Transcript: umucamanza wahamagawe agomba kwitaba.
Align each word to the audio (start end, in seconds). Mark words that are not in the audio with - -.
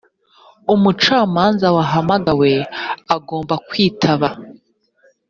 umucamanza 0.73 1.67
wahamagawe 1.75 2.51
agomba 3.15 3.55
kwitaba. 3.67 4.29